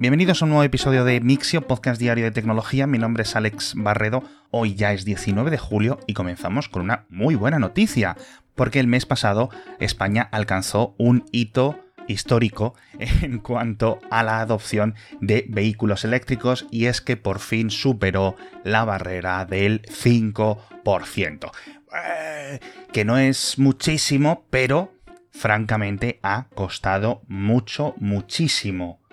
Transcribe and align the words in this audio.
Bienvenidos 0.00 0.42
a 0.42 0.46
un 0.46 0.50
nuevo 0.50 0.64
episodio 0.64 1.04
de 1.04 1.20
Mixio, 1.20 1.68
podcast 1.68 2.00
diario 2.00 2.24
de 2.24 2.32
tecnología. 2.32 2.88
Mi 2.88 2.98
nombre 2.98 3.22
es 3.22 3.36
Alex 3.36 3.74
Barredo. 3.76 4.24
Hoy 4.50 4.74
ya 4.74 4.92
es 4.92 5.04
19 5.04 5.52
de 5.52 5.58
julio 5.58 6.00
y 6.08 6.14
comenzamos 6.14 6.68
con 6.68 6.82
una 6.82 7.06
muy 7.08 7.36
buena 7.36 7.60
noticia, 7.60 8.16
porque 8.56 8.80
el 8.80 8.88
mes 8.88 9.06
pasado 9.06 9.50
España 9.78 10.28
alcanzó 10.32 10.96
un 10.98 11.24
hito 11.30 11.78
histórico 12.08 12.74
en 12.98 13.38
cuanto 13.38 14.00
a 14.10 14.24
la 14.24 14.40
adopción 14.40 14.96
de 15.20 15.46
vehículos 15.48 16.04
eléctricos 16.04 16.66
y 16.72 16.86
es 16.86 17.00
que 17.00 17.16
por 17.16 17.38
fin 17.38 17.70
superó 17.70 18.34
la 18.64 18.84
barrera 18.84 19.44
del 19.44 19.82
5%. 19.82 21.52
Eh, 21.96 22.58
que 22.92 23.04
no 23.04 23.16
es 23.16 23.60
muchísimo, 23.60 24.44
pero 24.50 24.92
francamente 25.30 26.18
ha 26.24 26.48
costado 26.54 27.22
mucho, 27.28 27.94
muchísimo 27.98 29.03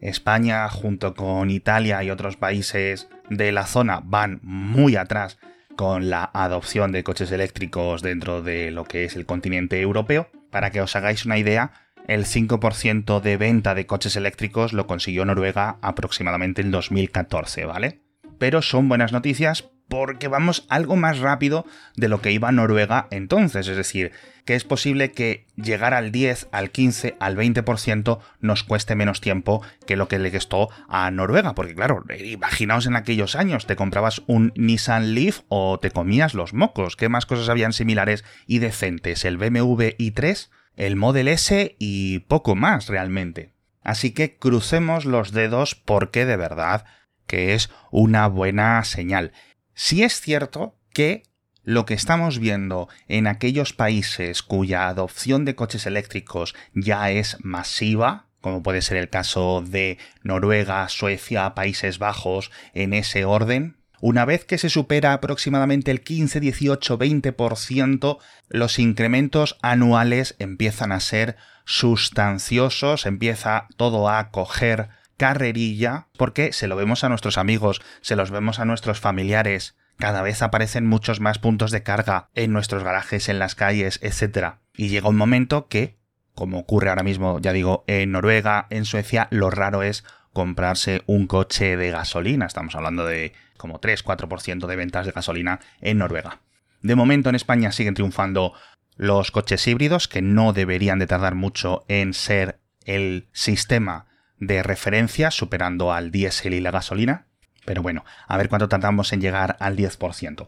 España 0.00 0.68
junto 0.68 1.14
con 1.14 1.50
Italia 1.50 2.02
y 2.02 2.10
otros 2.10 2.36
países 2.36 3.08
de 3.28 3.52
la 3.52 3.66
zona 3.66 4.00
van 4.04 4.40
muy 4.42 4.96
atrás 4.96 5.38
con 5.76 6.10
la 6.10 6.30
adopción 6.34 6.92
de 6.92 7.04
coches 7.04 7.32
eléctricos 7.32 8.02
dentro 8.02 8.42
de 8.42 8.70
lo 8.70 8.84
que 8.84 9.04
es 9.04 9.16
el 9.16 9.26
continente 9.26 9.80
europeo. 9.80 10.28
Para 10.50 10.70
que 10.70 10.80
os 10.80 10.94
hagáis 10.96 11.24
una 11.24 11.38
idea, 11.38 11.72
el 12.06 12.24
5% 12.24 13.20
de 13.20 13.36
venta 13.36 13.74
de 13.74 13.86
coches 13.86 14.16
eléctricos 14.16 14.72
lo 14.72 14.86
consiguió 14.86 15.24
Noruega 15.24 15.78
aproximadamente 15.80 16.60
en 16.60 16.70
2014, 16.70 17.64
¿vale? 17.66 18.00
Pero 18.38 18.62
son 18.62 18.88
buenas 18.88 19.12
noticias 19.12 19.70
porque 19.90 20.28
vamos 20.28 20.64
algo 20.68 20.94
más 20.94 21.18
rápido 21.18 21.66
de 21.96 22.08
lo 22.08 22.22
que 22.22 22.30
iba 22.30 22.52
Noruega 22.52 23.08
entonces, 23.10 23.66
es 23.66 23.76
decir, 23.76 24.12
que 24.44 24.54
es 24.54 24.62
posible 24.62 25.10
que 25.10 25.46
llegar 25.56 25.94
al 25.94 26.12
10, 26.12 26.48
al 26.52 26.70
15, 26.70 27.16
al 27.18 27.36
20% 27.36 28.20
nos 28.40 28.62
cueste 28.62 28.94
menos 28.94 29.20
tiempo 29.20 29.62
que 29.86 29.96
lo 29.96 30.06
que 30.06 30.20
le 30.20 30.30
costó 30.30 30.70
a 30.88 31.10
Noruega, 31.10 31.56
porque 31.56 31.74
claro, 31.74 32.04
imaginaos 32.24 32.86
en 32.86 32.94
aquellos 32.94 33.34
años, 33.34 33.66
te 33.66 33.74
comprabas 33.74 34.22
un 34.28 34.52
Nissan 34.54 35.12
Leaf 35.12 35.40
o 35.48 35.80
te 35.80 35.90
comías 35.90 36.34
los 36.34 36.54
mocos, 36.54 36.94
¿qué 36.94 37.08
más 37.08 37.26
cosas 37.26 37.48
habían 37.48 37.72
similares 37.72 38.24
y 38.46 38.60
decentes? 38.60 39.24
El 39.24 39.38
BMW 39.38 39.96
i3, 39.98 40.50
el 40.76 40.94
Model 40.94 41.26
S 41.26 41.74
y 41.80 42.20
poco 42.20 42.54
más 42.54 42.86
realmente. 42.86 43.54
Así 43.82 44.12
que 44.12 44.36
crucemos 44.36 45.04
los 45.04 45.32
dedos 45.32 45.74
porque 45.74 46.26
de 46.26 46.36
verdad 46.36 46.84
que 47.30 47.54
es 47.54 47.70
una 47.92 48.26
buena 48.26 48.82
señal. 48.82 49.30
Si 49.74 50.02
es 50.02 50.20
cierto 50.20 50.76
que 50.92 51.22
lo 51.62 51.84
que 51.84 51.94
estamos 51.94 52.38
viendo 52.38 52.88
en 53.08 53.26
aquellos 53.26 53.72
países 53.72 54.42
cuya 54.42 54.88
adopción 54.88 55.44
de 55.44 55.54
coches 55.54 55.86
eléctricos 55.86 56.54
ya 56.74 57.10
es 57.10 57.36
masiva, 57.40 58.26
como 58.40 58.62
puede 58.62 58.82
ser 58.82 58.96
el 58.96 59.10
caso 59.10 59.62
de 59.66 59.98
Noruega, 60.22 60.88
Suecia, 60.88 61.54
Países 61.54 61.98
Bajos, 61.98 62.50
en 62.72 62.94
ese 62.94 63.24
orden, 63.24 63.76
una 64.00 64.24
vez 64.24 64.46
que 64.46 64.56
se 64.56 64.70
supera 64.70 65.12
aproximadamente 65.12 65.90
el 65.90 66.00
15, 66.00 66.40
18, 66.40 66.98
20%, 66.98 68.18
los 68.48 68.78
incrementos 68.78 69.58
anuales 69.60 70.36
empiezan 70.38 70.90
a 70.90 71.00
ser 71.00 71.36
sustanciosos, 71.66 73.04
empieza 73.04 73.66
todo 73.76 74.08
a 74.08 74.30
coger 74.30 74.88
carrerilla, 75.20 76.06
porque 76.16 76.54
se 76.54 76.66
lo 76.66 76.76
vemos 76.76 77.04
a 77.04 77.10
nuestros 77.10 77.36
amigos, 77.36 77.82
se 78.00 78.16
los 78.16 78.30
vemos 78.30 78.58
a 78.58 78.64
nuestros 78.64 79.00
familiares, 79.00 79.76
cada 79.98 80.22
vez 80.22 80.40
aparecen 80.40 80.86
muchos 80.86 81.20
más 81.20 81.38
puntos 81.38 81.70
de 81.72 81.82
carga 81.82 82.30
en 82.34 82.54
nuestros 82.54 82.82
garajes, 82.82 83.28
en 83.28 83.38
las 83.38 83.54
calles, 83.54 84.00
etc. 84.02 84.54
Y 84.74 84.88
llega 84.88 85.10
un 85.10 85.18
momento 85.18 85.68
que, 85.68 85.98
como 86.34 86.58
ocurre 86.58 86.88
ahora 86.88 87.02
mismo, 87.02 87.38
ya 87.38 87.52
digo, 87.52 87.84
en 87.86 88.12
Noruega, 88.12 88.66
en 88.70 88.86
Suecia, 88.86 89.28
lo 89.30 89.50
raro 89.50 89.82
es 89.82 90.06
comprarse 90.32 91.02
un 91.04 91.26
coche 91.26 91.76
de 91.76 91.90
gasolina. 91.90 92.46
Estamos 92.46 92.74
hablando 92.74 93.04
de 93.04 93.34
como 93.58 93.78
3-4% 93.78 94.66
de 94.66 94.76
ventas 94.76 95.04
de 95.04 95.12
gasolina 95.12 95.60
en 95.82 95.98
Noruega. 95.98 96.40
De 96.80 96.96
momento 96.96 97.28
en 97.28 97.34
España 97.34 97.72
siguen 97.72 97.92
triunfando 97.92 98.54
los 98.96 99.30
coches 99.30 99.66
híbridos, 99.66 100.08
que 100.08 100.22
no 100.22 100.54
deberían 100.54 100.98
de 100.98 101.06
tardar 101.06 101.34
mucho 101.34 101.84
en 101.88 102.14
ser 102.14 102.58
el 102.86 103.28
sistema 103.32 104.06
de 104.40 104.62
referencia, 104.62 105.30
superando 105.30 105.92
al 105.92 106.10
diésel 106.10 106.54
y 106.54 106.60
la 106.60 106.72
gasolina. 106.72 107.26
Pero 107.64 107.82
bueno, 107.82 108.04
a 108.26 108.36
ver 108.36 108.48
cuánto 108.48 108.68
tardamos 108.68 109.12
en 109.12 109.20
llegar 109.20 109.56
al 109.60 109.76
10%. 109.76 110.46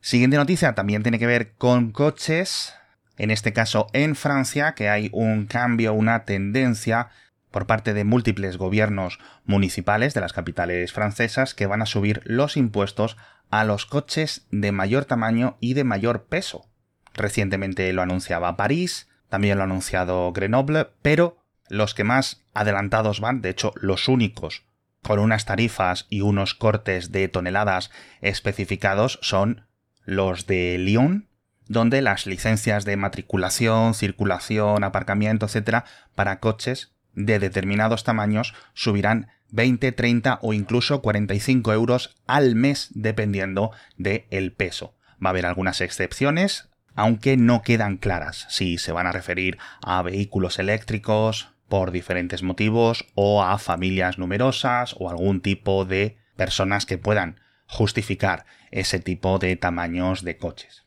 Siguiente 0.00 0.36
noticia 0.36 0.74
también 0.74 1.02
tiene 1.02 1.18
que 1.18 1.26
ver 1.26 1.54
con 1.54 1.90
coches. 1.90 2.74
En 3.16 3.30
este 3.30 3.52
caso 3.52 3.88
en 3.92 4.14
Francia, 4.14 4.74
que 4.74 4.88
hay 4.88 5.08
un 5.12 5.46
cambio, 5.46 5.94
una 5.94 6.24
tendencia 6.24 7.08
por 7.50 7.66
parte 7.66 7.94
de 7.94 8.04
múltiples 8.04 8.58
gobiernos 8.58 9.18
municipales 9.44 10.12
de 10.12 10.20
las 10.20 10.32
capitales 10.32 10.92
francesas 10.92 11.54
que 11.54 11.66
van 11.66 11.82
a 11.82 11.86
subir 11.86 12.20
los 12.24 12.56
impuestos 12.56 13.16
a 13.50 13.64
los 13.64 13.86
coches 13.86 14.46
de 14.50 14.72
mayor 14.72 15.04
tamaño 15.04 15.56
y 15.60 15.74
de 15.74 15.84
mayor 15.84 16.24
peso. 16.24 16.66
Recientemente 17.14 17.92
lo 17.92 18.02
anunciaba 18.02 18.56
París, 18.56 19.08
también 19.28 19.56
lo 19.56 19.62
ha 19.62 19.66
anunciado 19.66 20.32
Grenoble, 20.32 20.88
pero 21.00 21.43
los 21.68 21.94
que 21.94 22.04
más 22.04 22.42
adelantados 22.52 23.20
van, 23.20 23.40
de 23.40 23.50
hecho 23.50 23.72
los 23.76 24.08
únicos 24.08 24.64
con 25.04 25.18
unas 25.18 25.44
tarifas 25.44 26.06
y 26.08 26.22
unos 26.22 26.54
cortes 26.54 27.12
de 27.12 27.28
toneladas 27.28 27.90
especificados 28.22 29.18
son 29.22 29.66
los 30.04 30.46
de 30.46 30.78
Lyon, 30.78 31.28
donde 31.68 32.02
las 32.02 32.26
licencias 32.26 32.84
de 32.84 32.96
matriculación, 32.96 33.94
circulación, 33.94 34.82
aparcamiento, 34.82 35.46
etcétera, 35.46 35.84
para 36.14 36.40
coches 36.40 36.92
de 37.12 37.38
determinados 37.38 38.02
tamaños 38.02 38.54
subirán 38.72 39.28
20, 39.50 39.92
30 39.92 40.40
o 40.42 40.52
incluso 40.52 41.00
45 41.00 41.72
euros 41.72 42.16
al 42.26 42.54
mes 42.54 42.88
dependiendo 42.94 43.70
del 43.96 44.24
el 44.30 44.52
peso. 44.52 44.94
Va 45.24 45.28
a 45.28 45.30
haber 45.30 45.46
algunas 45.46 45.80
excepciones, 45.80 46.70
aunque 46.96 47.36
no 47.36 47.62
quedan 47.62 47.98
claras 47.98 48.46
si 48.48 48.78
se 48.78 48.92
van 48.92 49.06
a 49.06 49.12
referir 49.12 49.58
a 49.82 50.02
vehículos 50.02 50.58
eléctricos, 50.58 51.53
por 51.68 51.90
diferentes 51.90 52.42
motivos 52.42 53.06
o 53.14 53.42
a 53.42 53.58
familias 53.58 54.18
numerosas 54.18 54.94
o 54.98 55.10
algún 55.10 55.40
tipo 55.40 55.84
de 55.84 56.16
personas 56.36 56.86
que 56.86 56.98
puedan 56.98 57.40
justificar 57.66 58.46
ese 58.70 58.98
tipo 58.98 59.38
de 59.38 59.56
tamaños 59.56 60.22
de 60.22 60.36
coches. 60.36 60.84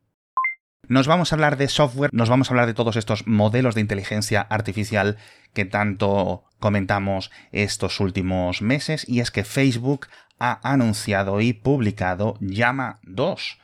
Nos 0.89 1.07
vamos 1.07 1.31
a 1.31 1.35
hablar 1.35 1.57
de 1.57 1.67
software, 1.67 2.11
nos 2.13 2.29
vamos 2.29 2.49
a 2.49 2.53
hablar 2.53 2.65
de 2.65 2.73
todos 2.73 2.95
estos 2.95 3.27
modelos 3.27 3.75
de 3.75 3.81
inteligencia 3.81 4.41
artificial 4.41 5.17
que 5.53 5.65
tanto 5.65 6.45
comentamos 6.59 7.29
estos 7.51 7.99
últimos 7.99 8.61
meses 8.61 9.05
y 9.07 9.19
es 9.19 9.29
que 9.29 9.43
Facebook 9.43 10.07
ha 10.39 10.59
anunciado 10.63 11.41
y 11.41 11.51
publicado 11.51 12.37
Llama 12.39 12.99
2, 13.03 13.59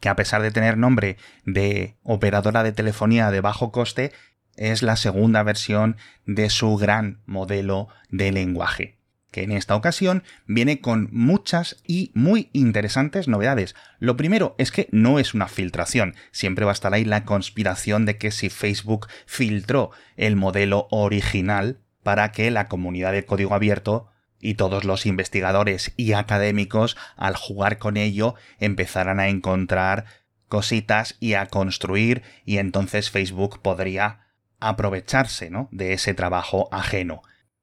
que 0.00 0.08
a 0.08 0.16
pesar 0.16 0.42
de 0.42 0.50
tener 0.50 0.76
nombre 0.76 1.18
de 1.44 1.96
operadora 2.02 2.64
de 2.64 2.72
telefonía 2.72 3.30
de 3.30 3.40
bajo 3.40 3.70
coste, 3.70 4.12
es 4.56 4.82
la 4.82 4.96
segunda 4.96 5.42
versión 5.42 5.96
de 6.24 6.50
su 6.50 6.76
gran 6.76 7.20
modelo 7.26 7.88
de 8.10 8.32
lenguaje, 8.32 8.98
que 9.30 9.42
en 9.42 9.52
esta 9.52 9.76
ocasión 9.76 10.22
viene 10.46 10.80
con 10.80 11.08
muchas 11.12 11.76
y 11.86 12.10
muy 12.14 12.50
interesantes 12.52 13.28
novedades. 13.28 13.74
Lo 13.98 14.16
primero 14.16 14.54
es 14.58 14.70
que 14.72 14.88
no 14.92 15.18
es 15.18 15.34
una 15.34 15.48
filtración, 15.48 16.14
siempre 16.30 16.64
va 16.64 16.72
a 16.72 16.74
estar 16.74 16.94
ahí 16.94 17.04
la 17.04 17.24
conspiración 17.24 18.06
de 18.06 18.18
que 18.18 18.30
si 18.30 18.48
Facebook 18.48 19.08
filtró 19.26 19.90
el 20.16 20.36
modelo 20.36 20.88
original 20.90 21.80
para 22.02 22.32
que 22.32 22.50
la 22.50 22.68
comunidad 22.68 23.12
de 23.12 23.24
código 23.24 23.54
abierto 23.54 24.08
y 24.40 24.54
todos 24.54 24.84
los 24.84 25.06
investigadores 25.06 25.92
y 25.96 26.12
académicos 26.12 26.96
al 27.16 27.36
jugar 27.36 27.78
con 27.78 27.96
ello 27.96 28.34
empezaran 28.58 29.18
a 29.18 29.28
encontrar 29.28 30.04
cositas 30.48 31.16
y 31.20 31.34
a 31.34 31.46
construir 31.46 32.22
y 32.44 32.58
entonces 32.58 33.10
Facebook 33.10 33.60
podría 33.60 34.25
aprovecharse 34.60 35.50
¿no? 35.50 35.68
de 35.72 35.92
ese 35.92 36.14
trabajo 36.14 36.68
ajeno. 36.72 37.22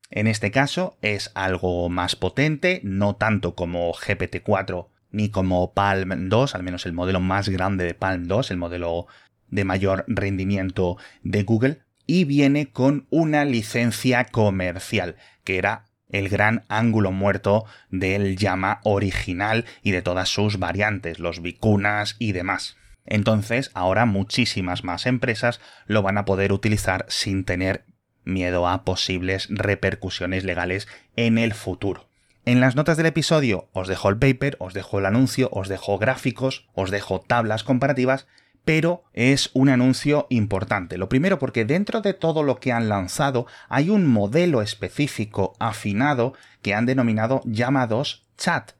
En 0.09 0.27
este 0.27 0.51
caso 0.51 0.97
es 1.01 1.31
algo 1.33 1.89
más 1.89 2.15
potente, 2.15 2.81
no 2.83 3.15
tanto 3.15 3.55
como 3.55 3.93
GPT-4 3.93 4.87
ni 5.13 5.29
como 5.29 5.73
Palm 5.73 6.29
2, 6.29 6.55
al 6.55 6.63
menos 6.63 6.85
el 6.85 6.93
modelo 6.93 7.19
más 7.19 7.47
grande 7.47 7.85
de 7.85 7.93
Palm 7.93 8.25
2, 8.25 8.51
el 8.51 8.57
modelo 8.57 9.07
de 9.47 9.63
mayor 9.63 10.05
rendimiento 10.07 10.97
de 11.21 11.43
Google, 11.43 11.81
y 12.05 12.25
viene 12.25 12.71
con 12.71 13.07
una 13.09 13.45
licencia 13.45 14.25
comercial, 14.25 15.15
que 15.43 15.57
era 15.57 15.85
el 16.09 16.29
gran 16.29 16.63
ángulo 16.67 17.11
muerto 17.11 17.65
del 17.89 18.37
llama 18.37 18.81
original 18.83 19.65
y 19.81 19.91
de 19.91 20.01
todas 20.01 20.29
sus 20.29 20.59
variantes, 20.59 21.19
los 21.19 21.41
vicunas 21.41 22.15
y 22.19 22.33
demás. 22.33 22.77
Entonces, 23.05 23.71
ahora 23.73 24.05
muchísimas 24.05 24.83
más 24.83 25.05
empresas 25.05 25.59
lo 25.85 26.01
van 26.01 26.17
a 26.17 26.25
poder 26.25 26.51
utilizar 26.51 27.05
sin 27.09 27.43
tener 27.43 27.85
miedo 28.23 28.67
a 28.67 28.83
posibles 28.85 29.47
repercusiones 29.49 30.43
legales 30.43 30.87
en 31.15 31.37
el 31.37 31.53
futuro. 31.53 32.09
En 32.45 32.59
las 32.59 32.75
notas 32.75 32.97
del 32.97 33.05
episodio 33.05 33.69
os 33.71 33.87
dejo 33.87 34.09
el 34.09 34.17
paper, 34.17 34.57
os 34.59 34.73
dejo 34.73 34.99
el 34.99 35.05
anuncio, 35.05 35.49
os 35.51 35.69
dejo 35.69 35.97
gráficos, 35.97 36.67
os 36.73 36.91
dejo 36.91 37.21
tablas 37.21 37.63
comparativas, 37.63 38.27
pero 38.65 39.03
es 39.13 39.49
un 39.53 39.69
anuncio 39.69 40.27
importante. 40.29 40.97
Lo 40.97 41.09
primero 41.09 41.39
porque 41.39 41.65
dentro 41.65 42.01
de 42.01 42.13
todo 42.13 42.43
lo 42.43 42.59
que 42.59 42.71
han 42.71 42.89
lanzado 42.89 43.45
hay 43.69 43.89
un 43.89 44.05
modelo 44.07 44.61
específico 44.61 45.53
afinado 45.59 46.33
que 46.61 46.73
han 46.73 46.85
denominado 46.85 47.41
llamados 47.45 48.25
chat, 48.37 48.71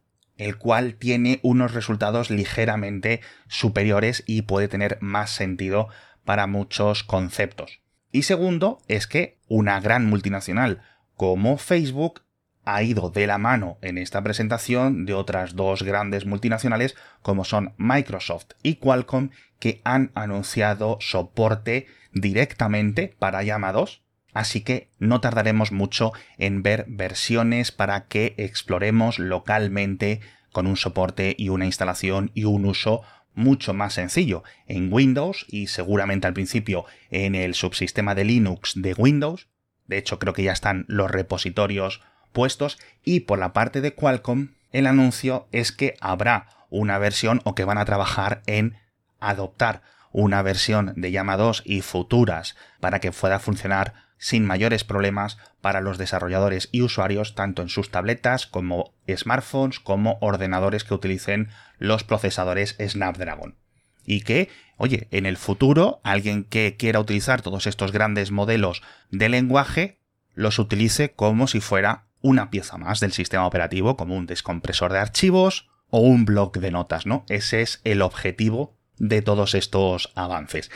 el 0.43 0.57
cual 0.57 0.95
tiene 0.95 1.39
unos 1.41 1.73
resultados 1.73 2.29
ligeramente 2.29 3.21
superiores 3.47 4.23
y 4.27 4.43
puede 4.43 4.67
tener 4.67 4.97
más 5.01 5.31
sentido 5.31 5.87
para 6.23 6.47
muchos 6.47 7.03
conceptos. 7.03 7.81
Y 8.11 8.23
segundo 8.23 8.79
es 8.87 9.07
que 9.07 9.39
una 9.47 9.79
gran 9.79 10.05
multinacional 10.05 10.83
como 11.15 11.57
Facebook 11.57 12.21
ha 12.65 12.83
ido 12.83 13.09
de 13.09 13.27
la 13.27 13.37
mano 13.37 13.77
en 13.81 13.97
esta 13.97 14.21
presentación 14.21 15.05
de 15.05 15.13
otras 15.13 15.55
dos 15.55 15.83
grandes 15.83 16.25
multinacionales 16.25 16.95
como 17.21 17.43
son 17.43 17.73
Microsoft 17.77 18.51
y 18.61 18.75
Qualcomm 18.75 19.31
que 19.59 19.81
han 19.83 20.11
anunciado 20.13 20.97
soporte 21.01 21.87
directamente 22.13 23.15
para 23.19 23.43
llamados, 23.43 24.02
así 24.33 24.61
que 24.61 24.89
no 24.99 25.21
tardaremos 25.21 25.71
mucho 25.71 26.11
en 26.37 26.63
ver 26.63 26.85
versiones 26.87 27.71
para 27.71 28.05
que 28.07 28.33
exploremos 28.37 29.19
localmente 29.19 30.21
con 30.51 30.67
un 30.67 30.77
soporte 30.77 31.35
y 31.37 31.49
una 31.49 31.65
instalación 31.65 32.31
y 32.33 32.45
un 32.45 32.65
uso 32.65 33.01
mucho 33.35 33.73
más 33.73 33.93
sencillo 33.93 34.43
en 34.67 34.93
Windows 34.93 35.45
y 35.49 35.67
seguramente 35.67 36.27
al 36.27 36.33
principio 36.33 36.85
en 37.09 37.35
el 37.35 37.55
subsistema 37.55 38.15
de 38.15 38.25
Linux 38.25 38.73
de 38.75 38.93
Windows. 38.93 39.47
De 39.87 39.97
hecho, 39.97 40.19
creo 40.19 40.33
que 40.33 40.43
ya 40.43 40.53
están 40.53 40.85
los 40.87 41.09
repositorios 41.09 42.01
puestos 42.31 42.79
y 43.03 43.21
por 43.21 43.39
la 43.39 43.53
parte 43.53 43.81
de 43.81 43.93
Qualcomm 43.93 44.49
el 44.71 44.87
anuncio 44.87 45.47
es 45.51 45.71
que 45.71 45.95
habrá 45.99 46.47
una 46.69 46.97
versión 46.97 47.41
o 47.43 47.53
que 47.53 47.65
van 47.65 47.77
a 47.77 47.85
trabajar 47.85 48.41
en 48.47 48.77
adoptar 49.19 49.81
una 50.11 50.41
versión 50.41 50.93
de 50.95 51.11
Llama 51.11 51.37
2 51.37 51.63
y 51.65 51.81
futuras 51.81 52.55
para 52.79 52.99
que 52.99 53.11
pueda 53.11 53.39
funcionar 53.39 53.93
sin 54.23 54.45
mayores 54.45 54.85
problemas 54.85 55.37
para 55.59 55.81
los 55.81 55.97
desarrolladores 55.97 56.69
y 56.71 56.81
usuarios 56.81 57.35
tanto 57.35 57.61
en 57.61 57.67
sus 57.67 57.91
tabletas 57.91 58.47
como 58.47 58.93
smartphones 59.13 59.81
como 59.81 60.17
ordenadores 60.21 60.85
que 60.85 60.93
utilicen 60.93 61.49
los 61.77 62.05
procesadores 62.05 62.77
Snapdragon. 62.79 63.57
Y 64.05 64.21
que, 64.21 64.47
oye, 64.77 65.09
en 65.11 65.25
el 65.25 65.35
futuro 65.35 65.99
alguien 66.05 66.45
que 66.45 66.77
quiera 66.77 67.01
utilizar 67.01 67.41
todos 67.41 67.67
estos 67.67 67.91
grandes 67.91 68.31
modelos 68.31 68.81
de 69.11 69.27
lenguaje 69.27 69.99
los 70.35 70.57
utilice 70.57 71.11
como 71.11 71.47
si 71.47 71.59
fuera 71.59 72.05
una 72.21 72.49
pieza 72.49 72.77
más 72.77 73.01
del 73.01 73.11
sistema 73.11 73.45
operativo, 73.45 73.97
como 73.97 74.15
un 74.15 74.25
descompresor 74.25 74.93
de 74.93 74.99
archivos 74.99 75.69
o 75.89 75.99
un 75.99 76.23
bloc 76.23 76.59
de 76.59 76.71
notas, 76.71 77.05
¿no? 77.05 77.25
Ese 77.27 77.61
es 77.61 77.81
el 77.83 78.01
objetivo 78.01 78.77
de 78.99 79.21
todos 79.21 79.53
estos 79.53 80.13
avances. 80.15 80.71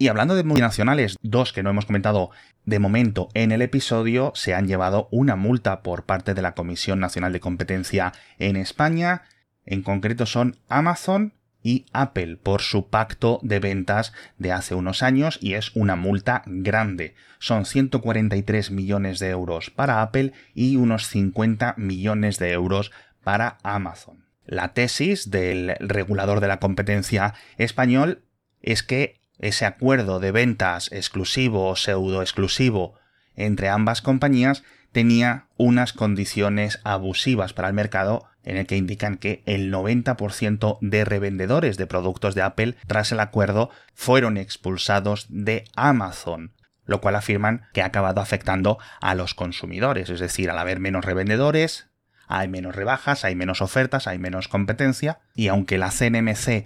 Y 0.00 0.08
hablando 0.08 0.34
de 0.34 0.44
multinacionales, 0.44 1.18
dos 1.20 1.52
que 1.52 1.62
no 1.62 1.68
hemos 1.68 1.84
comentado 1.84 2.30
de 2.64 2.78
momento 2.78 3.28
en 3.34 3.52
el 3.52 3.60
episodio, 3.60 4.32
se 4.34 4.54
han 4.54 4.66
llevado 4.66 5.08
una 5.10 5.36
multa 5.36 5.82
por 5.82 6.04
parte 6.04 6.32
de 6.32 6.40
la 6.40 6.54
Comisión 6.54 7.00
Nacional 7.00 7.34
de 7.34 7.40
Competencia 7.40 8.14
en 8.38 8.56
España. 8.56 9.24
En 9.66 9.82
concreto 9.82 10.24
son 10.24 10.56
Amazon 10.70 11.34
y 11.62 11.84
Apple 11.92 12.38
por 12.38 12.62
su 12.62 12.88
pacto 12.88 13.40
de 13.42 13.58
ventas 13.58 14.14
de 14.38 14.52
hace 14.52 14.74
unos 14.74 15.02
años 15.02 15.38
y 15.42 15.52
es 15.52 15.76
una 15.76 15.96
multa 15.96 16.44
grande. 16.46 17.14
Son 17.38 17.66
143 17.66 18.70
millones 18.70 19.18
de 19.18 19.28
euros 19.28 19.68
para 19.68 20.00
Apple 20.00 20.32
y 20.54 20.76
unos 20.76 21.08
50 21.08 21.74
millones 21.76 22.38
de 22.38 22.52
euros 22.52 22.90
para 23.22 23.58
Amazon. 23.62 24.24
La 24.46 24.72
tesis 24.72 25.30
del 25.30 25.76
regulador 25.78 26.40
de 26.40 26.48
la 26.48 26.58
competencia 26.58 27.34
español 27.58 28.22
es 28.62 28.82
que 28.82 29.19
ese 29.40 29.66
acuerdo 29.66 30.20
de 30.20 30.32
ventas 30.32 30.90
exclusivo 30.92 31.68
o 31.68 31.76
pseudo 31.76 32.22
exclusivo 32.22 32.94
entre 33.34 33.68
ambas 33.68 34.02
compañías 34.02 34.62
tenía 34.92 35.46
unas 35.56 35.92
condiciones 35.92 36.80
abusivas 36.84 37.52
para 37.52 37.68
el 37.68 37.74
mercado 37.74 38.26
en 38.42 38.56
el 38.56 38.66
que 38.66 38.76
indican 38.76 39.16
que 39.16 39.42
el 39.46 39.72
90% 39.72 40.78
de 40.80 41.04
revendedores 41.04 41.76
de 41.76 41.86
productos 41.86 42.34
de 42.34 42.42
Apple 42.42 42.76
tras 42.86 43.12
el 43.12 43.20
acuerdo 43.20 43.70
fueron 43.94 44.36
expulsados 44.36 45.26
de 45.28 45.64
Amazon, 45.76 46.54
lo 46.84 47.00
cual 47.00 47.16
afirman 47.16 47.66
que 47.72 47.82
ha 47.82 47.86
acabado 47.86 48.20
afectando 48.20 48.78
a 49.00 49.14
los 49.14 49.34
consumidores, 49.34 50.10
es 50.10 50.20
decir, 50.20 50.50
al 50.50 50.58
haber 50.58 50.80
menos 50.80 51.04
revendedores, 51.04 51.88
hay 52.26 52.48
menos 52.48 52.74
rebajas, 52.74 53.24
hay 53.24 53.34
menos 53.34 53.60
ofertas, 53.60 54.06
hay 54.06 54.18
menos 54.18 54.48
competencia, 54.48 55.20
y 55.34 55.48
aunque 55.48 55.78
la 55.78 55.90
CNMC 55.90 56.64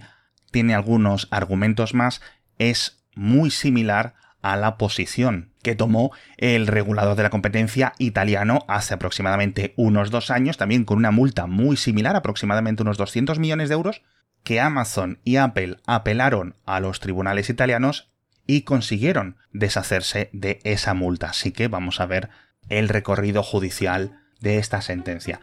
tiene 0.51 0.75
algunos 0.75 1.27
argumentos 1.31 1.93
más, 1.93 2.21
es 2.59 2.97
muy 3.15 3.51
similar 3.51 4.13
a 4.41 4.55
la 4.57 4.77
posición 4.77 5.49
que 5.63 5.75
tomó 5.75 6.11
el 6.37 6.67
regulador 6.67 7.15
de 7.15 7.23
la 7.23 7.31
competencia 7.31 7.93
italiano 7.97 8.63
hace 8.67 8.93
aproximadamente 8.93 9.73
unos 9.77 10.11
dos 10.11 10.29
años, 10.29 10.57
también 10.57 10.85
con 10.85 10.99
una 10.99 11.09
multa 11.09 11.47
muy 11.47 11.77
similar, 11.77 12.15
aproximadamente 12.15 12.83
unos 12.83 12.97
200 12.97 13.39
millones 13.39 13.69
de 13.69 13.73
euros, 13.73 14.03
que 14.43 14.59
Amazon 14.59 15.19
y 15.23 15.37
Apple 15.37 15.77
apelaron 15.87 16.55
a 16.67 16.79
los 16.79 16.99
tribunales 16.99 17.49
italianos 17.49 18.11
y 18.45 18.61
consiguieron 18.61 19.37
deshacerse 19.51 20.29
de 20.33 20.59
esa 20.63 20.93
multa. 20.93 21.31
Así 21.31 21.51
que 21.51 21.67
vamos 21.67 21.99
a 21.99 22.05
ver 22.05 22.29
el 22.69 22.87
recorrido 22.89 23.41
judicial 23.41 24.19
de 24.39 24.59
esta 24.59 24.81
sentencia. 24.81 25.41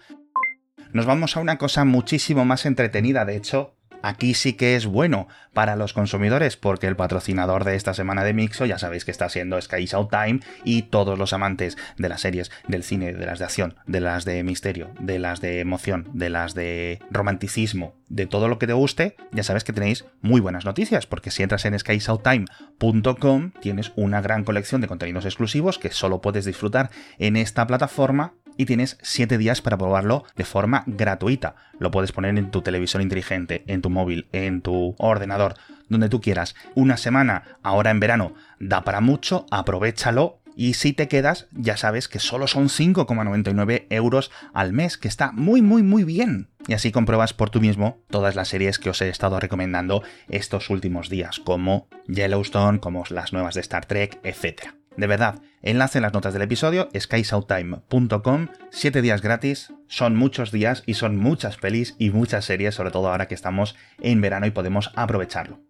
Nos 0.92 1.06
vamos 1.06 1.36
a 1.36 1.40
una 1.40 1.58
cosa 1.58 1.84
muchísimo 1.84 2.44
más 2.44 2.66
entretenida, 2.66 3.24
de 3.24 3.34
hecho, 3.34 3.74
aquí 4.02 4.34
sí 4.34 4.54
que 4.54 4.76
es 4.76 4.86
bueno 4.86 5.28
para 5.52 5.76
los 5.76 5.92
consumidores 5.92 6.56
porque 6.56 6.86
el 6.86 6.96
patrocinador 6.96 7.64
de 7.64 7.76
esta 7.76 7.94
semana 7.94 8.24
de 8.24 8.34
Mixo 8.34 8.66
ya 8.66 8.78
sabéis 8.78 9.04
que 9.04 9.10
está 9.10 9.28
siendo 9.28 9.60
Sky 9.60 9.86
Time 9.86 10.40
y 10.64 10.82
todos 10.82 11.18
los 11.18 11.32
amantes 11.32 11.76
de 11.96 12.08
las 12.08 12.20
series, 12.20 12.50
del 12.68 12.84
cine, 12.84 13.12
de 13.12 13.26
las 13.26 13.38
de 13.38 13.44
acción, 13.44 13.76
de 13.86 14.00
las 14.00 14.24
de 14.24 14.42
misterio, 14.42 14.90
de 14.98 15.18
las 15.18 15.40
de 15.40 15.60
emoción, 15.60 16.08
de 16.12 16.30
las 16.30 16.54
de 16.54 17.00
romanticismo, 17.10 17.94
de 18.08 18.26
todo 18.26 18.48
lo 18.48 18.58
que 18.58 18.66
te 18.66 18.72
guste, 18.72 19.16
ya 19.32 19.42
sabes 19.42 19.64
que 19.64 19.72
tenéis 19.72 20.04
muy 20.20 20.40
buenas 20.40 20.64
noticias 20.64 21.06
porque 21.06 21.30
si 21.30 21.42
entras 21.42 21.64
en 21.64 21.78
skysouttime.com 21.78 23.52
tienes 23.60 23.92
una 23.96 24.20
gran 24.20 24.44
colección 24.44 24.80
de 24.80 24.88
contenidos 24.88 25.24
exclusivos 25.24 25.78
que 25.78 25.90
solo 25.90 26.20
puedes 26.20 26.44
disfrutar 26.44 26.90
en 27.18 27.36
esta 27.36 27.66
plataforma 27.66 28.34
y 28.56 28.66
tienes 28.66 28.98
7 29.02 29.38
días 29.38 29.60
para 29.62 29.78
probarlo 29.78 30.24
de 30.36 30.44
forma 30.44 30.84
gratuita. 30.86 31.56
Lo 31.78 31.90
puedes 31.90 32.12
poner 32.12 32.36
en 32.38 32.50
tu 32.50 32.62
televisor 32.62 33.02
inteligente, 33.02 33.64
en 33.66 33.82
tu 33.82 33.90
móvil, 33.90 34.28
en 34.32 34.62
tu 34.62 34.94
ordenador, 34.98 35.54
donde 35.88 36.08
tú 36.08 36.20
quieras. 36.20 36.54
Una 36.74 36.96
semana, 36.96 37.58
ahora 37.62 37.90
en 37.90 38.00
verano, 38.00 38.34
da 38.58 38.82
para 38.82 39.00
mucho, 39.00 39.46
aprovechalo. 39.50 40.40
Y 40.54 40.74
si 40.74 40.92
te 40.92 41.08
quedas, 41.08 41.48
ya 41.52 41.78
sabes 41.78 42.08
que 42.08 42.18
solo 42.18 42.46
son 42.46 42.68
5,99 42.68 43.86
euros 43.88 44.30
al 44.52 44.74
mes, 44.74 44.98
que 44.98 45.08
está 45.08 45.32
muy, 45.32 45.62
muy, 45.62 45.82
muy 45.82 46.04
bien. 46.04 46.50
Y 46.66 46.74
así 46.74 46.92
compruebas 46.92 47.32
por 47.32 47.48
tú 47.48 47.60
mismo 47.60 48.02
todas 48.10 48.36
las 48.36 48.48
series 48.48 48.78
que 48.78 48.90
os 48.90 49.00
he 49.00 49.08
estado 49.08 49.40
recomendando 49.40 50.02
estos 50.28 50.68
últimos 50.68 51.08
días, 51.08 51.40
como 51.40 51.88
Yellowstone, 52.06 52.80
como 52.80 53.04
las 53.08 53.32
nuevas 53.32 53.54
de 53.54 53.62
Star 53.62 53.86
Trek, 53.86 54.20
etc. 54.24 54.81
De 54.96 55.06
verdad, 55.06 55.40
enlace 55.62 55.98
en 55.98 56.02
las 56.02 56.12
notas 56.12 56.34
del 56.34 56.42
episodio, 56.42 56.88
skysouttime.com, 56.96 58.48
7 58.70 59.02
días 59.02 59.22
gratis, 59.22 59.72
son 59.88 60.16
muchos 60.16 60.52
días 60.52 60.82
y 60.86 60.94
son 60.94 61.16
muchas 61.16 61.56
pelis 61.56 61.94
y 61.98 62.10
muchas 62.10 62.44
series, 62.44 62.74
sobre 62.74 62.90
todo 62.90 63.08
ahora 63.08 63.26
que 63.26 63.34
estamos 63.34 63.74
en 64.00 64.20
verano 64.20 64.46
y 64.46 64.50
podemos 64.50 64.90
aprovecharlo. 64.94 65.60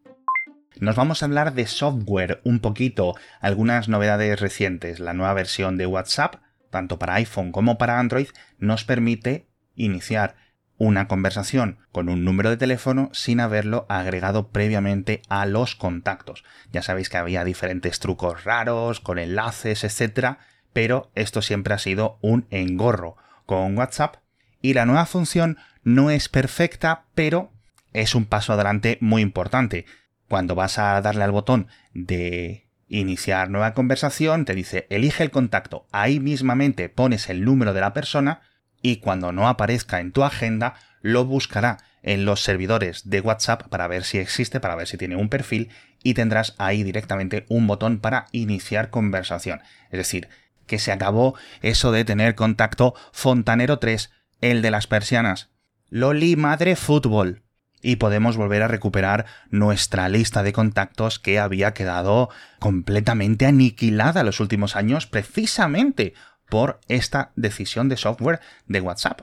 Nos 0.81 0.97
vamos 0.97 1.23
a 1.23 1.27
hablar 1.27 1.55
de 1.55 1.67
software 1.67 2.41
un 2.45 2.59
poquito, 2.59 3.15
algunas 3.41 3.89
novedades 3.89 4.41
recientes. 4.41 4.99
La 4.99 5.13
nueva 5.13 5.35
versión 5.35 5.77
de 5.77 5.87
WhatsApp, 5.87 6.37
tanto 6.71 6.99
para 6.99 7.15
iPhone 7.15 7.53
como 7.53 7.79
para 7.79 8.01
Android, 8.01 8.29
nos 8.59 8.85
permite 8.85 9.47
iniciar 9.77 10.35
una 10.83 11.07
conversación 11.07 11.79
con 11.93 12.09
un 12.09 12.25
número 12.25 12.51
de 12.51 12.57
teléfono 12.57 13.09
sin 13.13 13.39
haberlo 13.39 13.87
agregado 13.89 14.49
previamente 14.49 15.23
a 15.29 15.47
los 15.47 15.77
contactos. 15.77 16.43
Ya 16.73 16.83
sabéis 16.83 17.09
que 17.09 17.19
había 17.19 17.45
diferentes 17.45 18.01
trucos 18.01 18.43
raros, 18.43 18.99
con 18.99 19.21
enlaces, 19.21 19.85
etc. 19.85 20.39
Pero 20.73 21.13
esto 21.15 21.41
siempre 21.41 21.73
ha 21.73 21.79
sido 21.79 22.19
un 22.21 22.49
engorro 22.51 23.17
con 23.47 23.79
WhatsApp. 23.79 24.17
Y 24.61 24.75
la 24.75 24.85
nueva 24.85 25.07
función 25.07 25.57
no 25.85 26.11
es 26.11 26.29
perfecta, 26.29 27.05
pero 27.15 27.53
es 27.93 28.17
un 28.17 28.25
paso 28.25 28.53
adelante 28.53 28.99
muy 29.01 29.23
importante. 29.23 29.87
Cuando 30.27 30.57
vas 30.57 30.81
a 30.81 31.01
darle 31.01 31.23
al 31.23 31.31
botón 31.31 31.69
de 31.95 32.67
iniciar 32.89 33.51
nueva 33.51 33.73
conversación, 33.73 34.45
te 34.45 34.57
dice 34.57 34.89
elige 34.91 35.23
el 35.23 35.31
contacto. 35.31 35.87
Ahí 35.93 36.19
mismamente 36.19 36.89
pones 36.89 37.31
el 37.31 37.45
número 37.45 37.73
de 37.73 37.83
la 37.83 37.93
persona 37.93 38.43
y 38.83 38.97
cuando 38.97 39.33
no 39.33 39.49
aparezca 39.49 40.01
en 40.01 40.13
tu 40.13 40.25
agenda, 40.25 40.75
lo 41.01 41.25
buscará 41.25 41.79
en 42.03 42.25
los 42.25 42.43
servidores 42.43 43.09
de 43.09 43.21
WhatsApp 43.21 43.69
para 43.69 43.87
ver 43.87 44.05
si 44.05 44.19
existe, 44.19 44.61
para 44.61 44.75
ver 44.75 44.89
si 44.89 44.99
tiene 44.99 45.17
un 45.17 45.29
perfil 45.29 45.71
y 46.03 46.15
tendrás 46.15 46.55
ahí 46.59 46.83
directamente 46.83 47.47
un 47.49 47.67
botón 47.67 47.99
para 47.99 48.27
iniciar 48.33 48.91
conversación. 48.91 49.61
Es 49.91 49.99
decir, 49.99 50.29
que 50.67 50.79
se 50.79 50.93
acabó 50.93 51.35
eso 51.61 51.93
de 51.93 52.05
tener 52.05 52.35
contacto 52.35 52.95
Fontanero 53.13 53.79
3, 53.79 54.11
el 54.41 54.63
de 54.63 54.71
las 54.71 54.87
persianas. 54.87 55.51
Loli 55.89 56.37
Madre 56.37 56.77
Fútbol. 56.77 57.43
y 57.85 57.97
podemos 57.97 58.37
volver 58.37 58.63
a 58.63 58.69
recuperar 58.69 59.27
nuestra 59.51 60.09
lista 60.09 60.45
de 60.45 60.53
contactos 60.53 61.19
que 61.19 61.41
había 61.41 61.75
quedado 61.75 62.31
completamente 62.61 63.45
aniquilada 63.45 64.23
los 64.23 64.39
últimos 64.39 64.77
años 64.77 65.09
precisamente 65.09 66.15
por 66.53 66.81
esta 66.87 67.33
decisión 67.35 67.89
de 67.89 67.97
software 67.97 68.41
de 68.67 68.83
WhatsApp. 68.83 69.23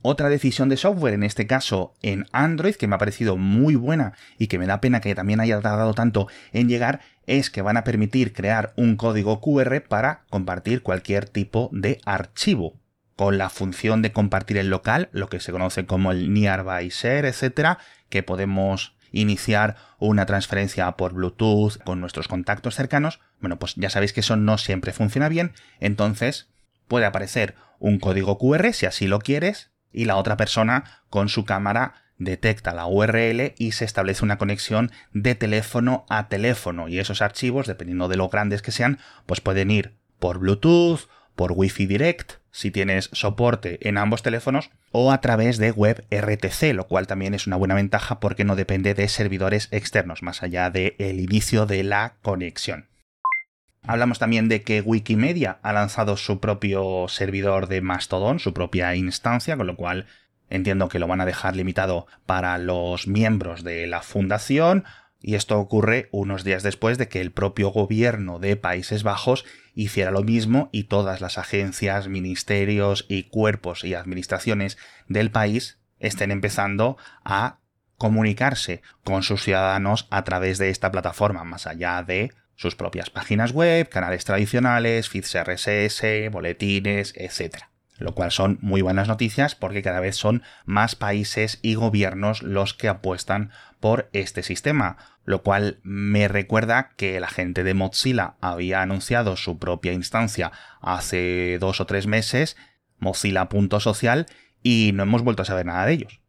Otra 0.00 0.30
decisión 0.30 0.70
de 0.70 0.78
software, 0.78 1.12
en 1.12 1.22
este 1.22 1.46
caso 1.46 1.92
en 2.00 2.24
Android, 2.32 2.76
que 2.76 2.86
me 2.86 2.94
ha 2.94 2.98
parecido 2.98 3.36
muy 3.36 3.74
buena 3.74 4.14
y 4.38 4.46
que 4.46 4.58
me 4.58 4.66
da 4.66 4.80
pena 4.80 5.02
que 5.02 5.14
también 5.14 5.40
haya 5.40 5.60
tardado 5.60 5.92
tanto 5.92 6.28
en 6.54 6.70
llegar, 6.70 7.02
es 7.26 7.50
que 7.50 7.60
van 7.60 7.76
a 7.76 7.84
permitir 7.84 8.32
crear 8.32 8.72
un 8.76 8.96
código 8.96 9.42
QR 9.42 9.82
para 9.86 10.24
compartir 10.30 10.82
cualquier 10.82 11.28
tipo 11.28 11.68
de 11.74 12.00
archivo. 12.06 12.80
Con 13.16 13.36
la 13.36 13.50
función 13.50 14.00
de 14.00 14.12
compartir 14.12 14.56
el 14.56 14.70
local, 14.70 15.10
lo 15.12 15.28
que 15.28 15.40
se 15.40 15.52
conoce 15.52 15.84
como 15.84 16.10
el 16.10 16.32
Nearby 16.32 16.88
Share, 16.88 17.26
etcétera, 17.26 17.76
que 18.08 18.22
podemos 18.22 18.94
iniciar 19.12 19.76
una 19.98 20.26
transferencia 20.26 20.90
por 20.92 21.12
Bluetooth 21.12 21.78
con 21.84 22.00
nuestros 22.00 22.28
contactos 22.28 22.74
cercanos, 22.74 23.20
bueno, 23.40 23.58
pues 23.58 23.74
ya 23.76 23.90
sabéis 23.90 24.12
que 24.12 24.20
eso 24.20 24.36
no 24.36 24.58
siempre 24.58 24.92
funciona 24.92 25.28
bien, 25.28 25.52
entonces 25.78 26.48
puede 26.88 27.06
aparecer 27.06 27.54
un 27.78 27.98
código 27.98 28.38
QR 28.38 28.72
si 28.72 28.86
así 28.86 29.06
lo 29.06 29.20
quieres 29.20 29.70
y 29.92 30.04
la 30.04 30.16
otra 30.16 30.36
persona 30.36 31.02
con 31.08 31.28
su 31.28 31.44
cámara 31.44 31.94
detecta 32.18 32.74
la 32.74 32.86
URL 32.86 33.54
y 33.56 33.72
se 33.72 33.84
establece 33.84 34.24
una 34.24 34.38
conexión 34.38 34.92
de 35.12 35.34
teléfono 35.34 36.04
a 36.08 36.28
teléfono. 36.28 36.86
Y 36.88 36.98
esos 36.98 37.22
archivos, 37.22 37.66
dependiendo 37.66 38.08
de 38.08 38.16
lo 38.16 38.28
grandes 38.28 38.62
que 38.62 38.72
sean, 38.72 38.98
pues 39.26 39.40
pueden 39.40 39.70
ir 39.70 39.96
por 40.18 40.38
Bluetooth, 40.38 41.08
por 41.40 41.52
Wi-Fi 41.52 41.86
Direct, 41.86 42.32
si 42.50 42.70
tienes 42.70 43.08
soporte 43.14 43.88
en 43.88 43.96
ambos 43.96 44.22
teléfonos, 44.22 44.68
o 44.92 45.10
a 45.10 45.22
través 45.22 45.56
de 45.56 45.70
web 45.70 46.04
RTC, 46.10 46.74
lo 46.74 46.86
cual 46.86 47.06
también 47.06 47.32
es 47.32 47.46
una 47.46 47.56
buena 47.56 47.74
ventaja 47.74 48.20
porque 48.20 48.44
no 48.44 48.56
depende 48.56 48.92
de 48.92 49.08
servidores 49.08 49.68
externos, 49.70 50.22
más 50.22 50.42
allá 50.42 50.68
del 50.68 51.18
inicio 51.18 51.64
de 51.64 51.82
la 51.82 52.16
conexión. 52.20 52.90
Hablamos 53.86 54.18
también 54.18 54.50
de 54.50 54.60
que 54.60 54.82
Wikimedia 54.82 55.60
ha 55.62 55.72
lanzado 55.72 56.18
su 56.18 56.40
propio 56.40 57.06
servidor 57.08 57.68
de 57.68 57.80
Mastodon, 57.80 58.38
su 58.38 58.52
propia 58.52 58.94
instancia, 58.94 59.56
con 59.56 59.66
lo 59.66 59.76
cual 59.76 60.04
entiendo 60.50 60.90
que 60.90 60.98
lo 60.98 61.06
van 61.06 61.22
a 61.22 61.26
dejar 61.26 61.56
limitado 61.56 62.06
para 62.26 62.58
los 62.58 63.06
miembros 63.06 63.64
de 63.64 63.86
la 63.86 64.02
fundación. 64.02 64.84
Y 65.20 65.34
esto 65.34 65.58
ocurre 65.58 66.08
unos 66.12 66.44
días 66.44 66.62
después 66.62 66.96
de 66.96 67.08
que 67.08 67.20
el 67.20 67.30
propio 67.30 67.70
gobierno 67.70 68.38
de 68.38 68.56
Países 68.56 69.02
Bajos 69.02 69.44
hiciera 69.74 70.10
lo 70.10 70.22
mismo 70.22 70.70
y 70.72 70.84
todas 70.84 71.20
las 71.20 71.36
agencias, 71.36 72.08
ministerios 72.08 73.04
y 73.08 73.24
cuerpos 73.24 73.84
y 73.84 73.94
administraciones 73.94 74.78
del 75.08 75.30
país 75.30 75.78
estén 75.98 76.30
empezando 76.30 76.96
a 77.22 77.58
comunicarse 77.96 78.80
con 79.04 79.22
sus 79.22 79.44
ciudadanos 79.44 80.08
a 80.10 80.24
través 80.24 80.56
de 80.56 80.70
esta 80.70 80.90
plataforma, 80.90 81.44
más 81.44 81.66
allá 81.66 82.02
de 82.02 82.32
sus 82.56 82.74
propias 82.74 83.10
páginas 83.10 83.52
web, 83.52 83.88
canales 83.90 84.24
tradicionales, 84.24 85.10
feeds 85.10 85.34
RSS, 85.34 86.30
boletines, 86.30 87.12
etc. 87.16 87.64
Lo 88.00 88.14
cual 88.14 88.32
son 88.32 88.58
muy 88.62 88.82
buenas 88.82 89.06
noticias 89.06 89.54
porque 89.54 89.82
cada 89.82 90.00
vez 90.00 90.16
son 90.16 90.42
más 90.64 90.96
países 90.96 91.60
y 91.62 91.74
gobiernos 91.74 92.42
los 92.42 92.74
que 92.74 92.88
apuestan 92.88 93.50
por 93.78 94.08
este 94.12 94.42
sistema, 94.42 94.96
lo 95.24 95.42
cual 95.42 95.78
me 95.82 96.26
recuerda 96.26 96.90
que 96.96 97.20
la 97.20 97.28
gente 97.28 97.62
de 97.62 97.74
Mozilla 97.74 98.34
había 98.40 98.82
anunciado 98.82 99.36
su 99.36 99.58
propia 99.58 99.92
instancia 99.92 100.50
hace 100.80 101.58
dos 101.60 101.80
o 101.80 101.86
tres 101.86 102.06
meses, 102.06 102.56
Mozilla.social, 102.98 104.26
y 104.62 104.90
no 104.94 105.04
hemos 105.04 105.22
vuelto 105.22 105.42
a 105.42 105.46
saber 105.46 105.66
nada 105.66 105.86
de 105.86 105.92
ellos. 105.92 106.20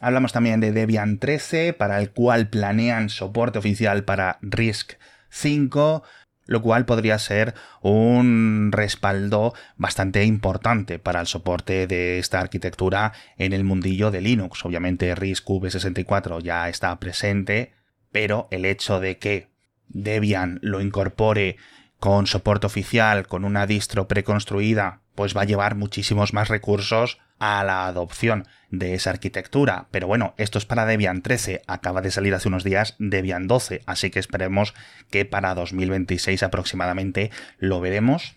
Hablamos 0.00 0.32
también 0.32 0.60
de 0.60 0.72
Debian 0.72 1.18
13, 1.18 1.72
para 1.72 1.98
el 1.98 2.10
cual 2.10 2.48
planean 2.48 3.08
soporte 3.08 3.58
oficial 3.58 4.04
para 4.04 4.38
RISC 4.42 4.98
5, 5.30 6.02
lo 6.46 6.62
cual 6.62 6.84
podría 6.84 7.18
ser 7.18 7.54
un 7.80 8.70
respaldo 8.72 9.54
bastante 9.76 10.24
importante 10.24 10.98
para 10.98 11.20
el 11.20 11.26
soporte 11.26 11.86
de 11.86 12.18
esta 12.18 12.40
arquitectura 12.40 13.12
en 13.38 13.52
el 13.52 13.64
mundillo 13.64 14.10
de 14.10 14.20
Linux. 14.20 14.64
Obviamente 14.64 15.14
RISC 15.14 15.46
V64 15.46 16.42
ya 16.42 16.68
está 16.68 16.98
presente, 16.98 17.72
pero 18.12 18.48
el 18.50 18.64
hecho 18.64 19.00
de 19.00 19.18
que 19.18 19.48
Debian 19.88 20.58
lo 20.62 20.80
incorpore 20.80 21.56
con 21.98 22.26
soporte 22.26 22.66
oficial, 22.66 23.26
con 23.26 23.44
una 23.44 23.66
distro 23.66 24.08
preconstruida, 24.08 25.00
pues 25.14 25.36
va 25.36 25.42
a 25.42 25.46
llevar 25.46 25.74
muchísimos 25.74 26.34
más 26.34 26.48
recursos 26.48 27.18
a 27.38 27.64
la 27.64 27.86
adopción 27.86 28.46
de 28.70 28.94
esa 28.94 29.10
arquitectura. 29.10 29.86
Pero 29.90 30.06
bueno, 30.06 30.34
esto 30.36 30.58
es 30.58 30.66
para 30.66 30.86
Debian 30.86 31.22
13, 31.22 31.62
acaba 31.66 32.00
de 32.00 32.10
salir 32.10 32.34
hace 32.34 32.48
unos 32.48 32.64
días 32.64 32.96
Debian 32.98 33.46
12, 33.46 33.82
así 33.86 34.10
que 34.10 34.18
esperemos 34.18 34.74
que 35.10 35.24
para 35.24 35.54
2026 35.54 36.42
aproximadamente 36.42 37.30
lo 37.58 37.80
veremos. 37.80 38.36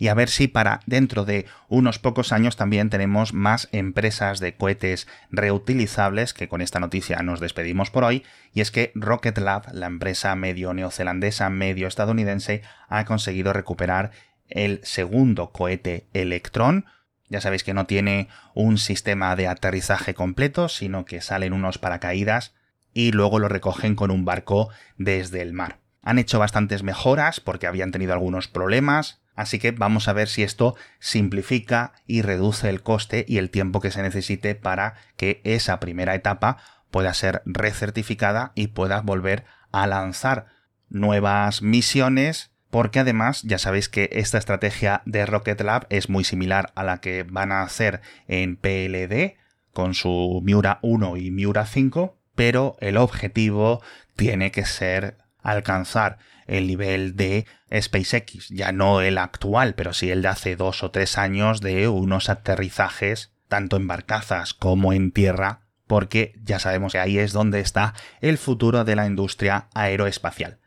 Y 0.00 0.08
a 0.08 0.14
ver 0.14 0.30
si 0.30 0.48
para 0.48 0.80
dentro 0.86 1.26
de 1.26 1.44
unos 1.68 1.98
pocos 1.98 2.32
años 2.32 2.56
también 2.56 2.88
tenemos 2.88 3.34
más 3.34 3.68
empresas 3.70 4.40
de 4.40 4.56
cohetes 4.56 5.06
reutilizables, 5.30 6.32
que 6.32 6.48
con 6.48 6.62
esta 6.62 6.80
noticia 6.80 7.22
nos 7.22 7.38
despedimos 7.38 7.90
por 7.90 8.04
hoy, 8.04 8.24
y 8.54 8.62
es 8.62 8.70
que 8.70 8.92
Rocket 8.94 9.36
Lab, 9.36 9.74
la 9.74 9.86
empresa 9.86 10.34
medio 10.36 10.72
neozelandesa, 10.72 11.50
medio 11.50 11.86
estadounidense, 11.86 12.62
ha 12.88 13.04
conseguido 13.04 13.52
recuperar 13.52 14.10
el 14.48 14.80
segundo 14.84 15.52
cohete 15.52 16.08
Electron, 16.14 16.86
ya 17.30 17.40
sabéis 17.40 17.64
que 17.64 17.72
no 17.72 17.86
tiene 17.86 18.28
un 18.54 18.76
sistema 18.76 19.34
de 19.36 19.46
aterrizaje 19.46 20.12
completo, 20.14 20.68
sino 20.68 21.04
que 21.04 21.22
salen 21.22 21.52
unos 21.52 21.78
paracaídas 21.78 22.54
y 22.92 23.12
luego 23.12 23.38
lo 23.38 23.48
recogen 23.48 23.94
con 23.94 24.10
un 24.10 24.24
barco 24.24 24.68
desde 24.98 25.40
el 25.40 25.52
mar. 25.52 25.78
Han 26.02 26.18
hecho 26.18 26.38
bastantes 26.38 26.82
mejoras 26.82 27.40
porque 27.40 27.68
habían 27.68 27.92
tenido 27.92 28.12
algunos 28.12 28.48
problemas, 28.48 29.22
así 29.36 29.60
que 29.60 29.70
vamos 29.70 30.08
a 30.08 30.12
ver 30.12 30.28
si 30.28 30.42
esto 30.42 30.74
simplifica 30.98 31.92
y 32.06 32.22
reduce 32.22 32.68
el 32.68 32.82
coste 32.82 33.24
y 33.28 33.38
el 33.38 33.50
tiempo 33.50 33.80
que 33.80 33.92
se 33.92 34.02
necesite 34.02 34.56
para 34.56 34.94
que 35.16 35.40
esa 35.44 35.78
primera 35.78 36.16
etapa 36.16 36.56
pueda 36.90 37.14
ser 37.14 37.42
recertificada 37.44 38.50
y 38.56 38.68
pueda 38.68 39.02
volver 39.02 39.44
a 39.70 39.86
lanzar 39.86 40.46
nuevas 40.88 41.62
misiones 41.62 42.50
porque 42.70 43.00
además 43.00 43.42
ya 43.42 43.58
sabéis 43.58 43.88
que 43.88 44.08
esta 44.12 44.38
estrategia 44.38 45.02
de 45.04 45.26
Rocket 45.26 45.60
Lab 45.60 45.86
es 45.90 46.08
muy 46.08 46.24
similar 46.24 46.72
a 46.74 46.84
la 46.84 47.00
que 47.00 47.24
van 47.24 47.52
a 47.52 47.62
hacer 47.62 48.00
en 48.28 48.56
PLD 48.56 49.36
con 49.72 49.94
su 49.94 50.40
Miura 50.44 50.78
1 50.82 51.16
y 51.16 51.30
Miura 51.30 51.66
5, 51.66 52.16
pero 52.34 52.76
el 52.80 52.96
objetivo 52.96 53.82
tiene 54.16 54.50
que 54.50 54.64
ser 54.64 55.18
alcanzar 55.42 56.18
el 56.46 56.66
nivel 56.66 57.16
de 57.16 57.46
SpaceX, 57.72 58.48
ya 58.48 58.72
no 58.72 59.00
el 59.00 59.18
actual, 59.18 59.74
pero 59.74 59.92
sí 59.92 60.10
el 60.10 60.22
de 60.22 60.28
hace 60.28 60.56
dos 60.56 60.82
o 60.82 60.90
tres 60.90 61.18
años 61.18 61.60
de 61.60 61.88
unos 61.88 62.28
aterrizajes 62.28 63.32
tanto 63.48 63.76
en 63.76 63.86
barcazas 63.86 64.54
como 64.54 64.92
en 64.92 65.12
tierra, 65.12 65.62
porque 65.86 66.34
ya 66.42 66.58
sabemos 66.58 66.92
que 66.92 66.98
ahí 66.98 67.18
es 67.18 67.32
donde 67.32 67.60
está 67.60 67.94
el 68.20 68.38
futuro 68.38 68.84
de 68.84 68.96
la 68.96 69.06
industria 69.06 69.68
aeroespacial. 69.74 70.60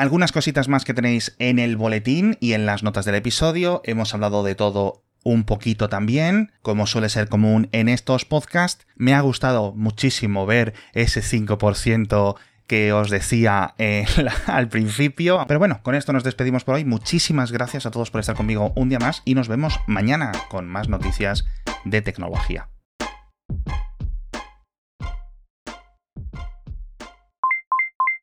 Algunas 0.00 0.32
cositas 0.32 0.66
más 0.66 0.86
que 0.86 0.94
tenéis 0.94 1.36
en 1.38 1.58
el 1.58 1.76
boletín 1.76 2.38
y 2.40 2.54
en 2.54 2.64
las 2.64 2.82
notas 2.82 3.04
del 3.04 3.16
episodio. 3.16 3.82
Hemos 3.84 4.14
hablado 4.14 4.42
de 4.42 4.54
todo 4.54 5.02
un 5.24 5.44
poquito 5.44 5.90
también, 5.90 6.52
como 6.62 6.86
suele 6.86 7.10
ser 7.10 7.28
común 7.28 7.68
en 7.72 7.86
estos 7.90 8.24
podcasts. 8.24 8.86
Me 8.96 9.12
ha 9.12 9.20
gustado 9.20 9.74
muchísimo 9.74 10.46
ver 10.46 10.72
ese 10.94 11.20
5% 11.20 12.36
que 12.66 12.94
os 12.94 13.10
decía 13.10 13.74
al 14.46 14.68
principio. 14.70 15.44
Pero 15.46 15.58
bueno, 15.58 15.82
con 15.82 15.94
esto 15.94 16.14
nos 16.14 16.24
despedimos 16.24 16.64
por 16.64 16.76
hoy. 16.76 16.86
Muchísimas 16.86 17.52
gracias 17.52 17.84
a 17.84 17.90
todos 17.90 18.10
por 18.10 18.20
estar 18.20 18.36
conmigo 18.36 18.72
un 18.76 18.88
día 18.88 19.00
más 19.00 19.20
y 19.26 19.34
nos 19.34 19.48
vemos 19.48 19.80
mañana 19.86 20.32
con 20.48 20.66
más 20.66 20.88
noticias 20.88 21.44
de 21.84 22.00
tecnología. 22.00 22.70